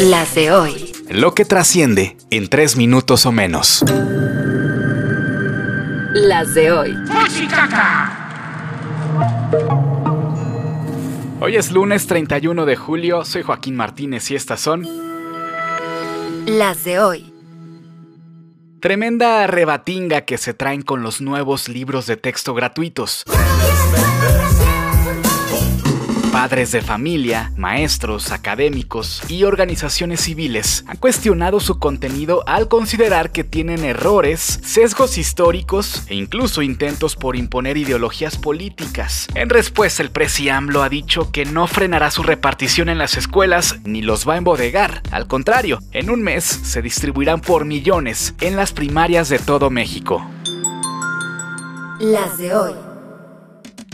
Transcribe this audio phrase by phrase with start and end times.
[0.00, 0.92] Las de hoy.
[1.10, 3.82] Lo que trasciende en tres minutos o menos.
[6.12, 6.96] Las de hoy.
[11.40, 14.86] Hoy es lunes 31 de julio, soy Joaquín Martínez y estas son
[16.46, 17.34] Las de hoy.
[18.80, 23.24] tremenda rebatinga que se traen con los nuevos libros de texto gratuitos.
[26.38, 33.42] Padres de familia, maestros, académicos y organizaciones civiles han cuestionado su contenido al considerar que
[33.42, 39.26] tienen errores, sesgos históricos e incluso intentos por imponer ideologías políticas.
[39.34, 43.80] En respuesta, el presi AMLO ha dicho que no frenará su repartición en las escuelas
[43.82, 45.02] ni los va a embodegar.
[45.10, 50.24] Al contrario, en un mes se distribuirán por millones en las primarias de todo México.
[51.98, 52.87] Las de hoy.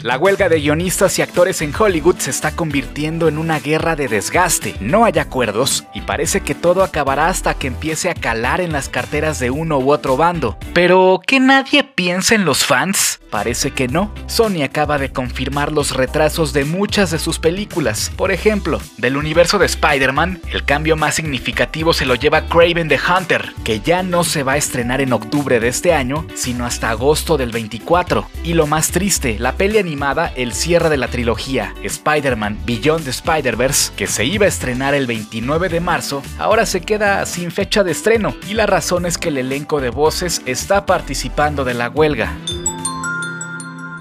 [0.05, 4.07] La huelga de guionistas y actores en Hollywood se está convirtiendo en una guerra de
[4.07, 4.75] desgaste.
[4.79, 8.91] No hay acuerdos y parece que todo acabará hasta que empiece a calar en las
[8.91, 10.59] carteras de uno u otro bando.
[10.75, 13.21] Pero que nadie piense en los fans.
[13.31, 14.13] Parece que no.
[14.27, 18.13] Sony acaba de confirmar los retrasos de muchas de sus películas.
[18.17, 22.99] Por ejemplo, del universo de Spider-Man, el cambio más significativo se lo lleva Craven the
[22.99, 26.91] Hunter, que ya no se va a estrenar en octubre de este año, sino hasta
[26.91, 28.29] agosto del 24.
[28.45, 33.11] Y lo más triste, la peli animada El cierre de la trilogía, Spider-Man Beyond the
[33.11, 37.83] Spider-Verse, que se iba a estrenar el 29 de marzo, ahora se queda sin fecha
[37.83, 38.35] de estreno.
[38.49, 42.37] Y la razón es que el elenco de voces está participando de la huelga.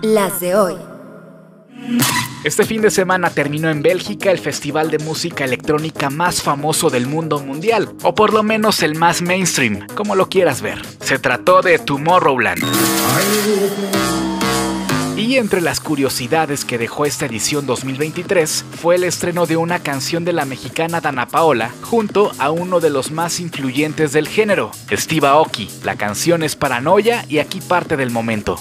[0.01, 0.75] Las de hoy.
[2.43, 7.07] Este fin de semana terminó en Bélgica el festival de música electrónica más famoso del
[7.07, 10.81] mundo mundial, o por lo menos el más mainstream, como lo quieras ver.
[10.99, 12.61] Se trató de Tomorrowland.
[15.15, 20.25] Y entre las curiosidades que dejó esta edición 2023 fue el estreno de una canción
[20.25, 25.27] de la mexicana Dana Paola junto a uno de los más influyentes del género, Steve
[25.27, 25.69] Aoki.
[25.83, 28.57] La canción es Paranoia y aquí parte del momento.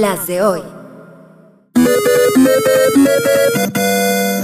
[0.00, 0.62] Las de hoy.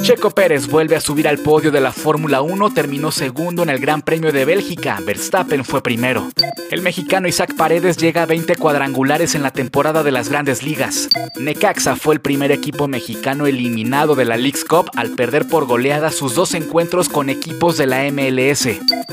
[0.03, 3.78] Checo Pérez vuelve a subir al podio de la Fórmula 1, terminó segundo en el
[3.78, 6.31] Gran Premio de Bélgica, Verstappen fue primero.
[6.71, 11.09] El mexicano Isaac Paredes llega a 20 cuadrangulares en la temporada de las grandes ligas.
[11.39, 16.10] Necaxa fue el primer equipo mexicano eliminado de la Leagues Cup al perder por goleada
[16.10, 18.69] sus dos encuentros con equipos de la MLS.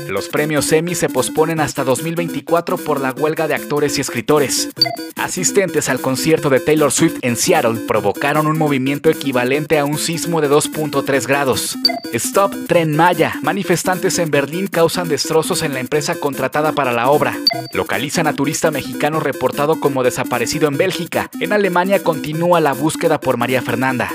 [0.08, 4.70] Los premios Emmy se posponen hasta 2024 por la huelga de actores y escritores.
[5.16, 10.40] Asistentes al concierto de Taylor Swift en Seattle provocaron un movimiento equivalente a un sismo
[10.40, 10.48] de
[10.78, 11.76] 2.3 grados.
[12.12, 13.34] Stop Tren Maya.
[13.42, 17.36] Manifestantes en Berlín causan destrozos en la empresa contratada para la obra.
[17.72, 21.30] Localizan a turista mexicano reportado como desaparecido en Bélgica.
[21.40, 24.10] En Alemania continúa la búsqueda por María Fernanda.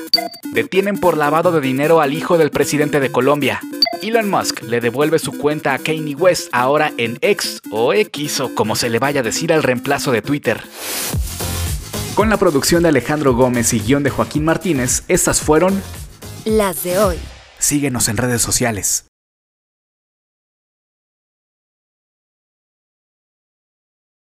[0.53, 3.59] Detienen por lavado de dinero al hijo del presidente de Colombia.
[4.01, 8.55] Elon Musk le devuelve su cuenta a Kanye West ahora en X o X o
[8.55, 10.61] como se le vaya a decir al reemplazo de Twitter.
[12.15, 15.81] Con la producción de Alejandro Gómez y guion de Joaquín Martínez, estas fueron
[16.45, 17.17] Las de hoy.
[17.57, 19.05] Síguenos en redes sociales.